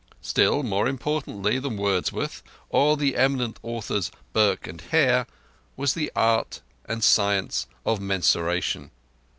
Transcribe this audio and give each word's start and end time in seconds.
Still 0.23 0.63
more 0.63 0.87
important 0.87 1.43
than 1.43 1.77
Wordsworth, 1.77 2.41
or 2.69 2.97
the 2.97 3.15
eminent 3.15 3.59
authors, 3.61 4.09
Burke 4.33 4.65
and 4.65 4.81
Hare, 4.81 5.27
was 5.77 5.93
the 5.93 6.11
art 6.15 6.61
and 6.85 7.03
science 7.03 7.67
of 7.85 8.01
mensuration. 8.01 8.89